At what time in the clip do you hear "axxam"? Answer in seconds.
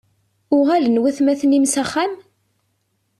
1.81-2.13